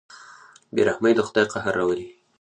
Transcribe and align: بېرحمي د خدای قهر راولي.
بېرحمي 0.75 1.11
د 1.15 1.19
خدای 1.27 1.45
قهر 1.53 1.73
راولي. 1.77 2.07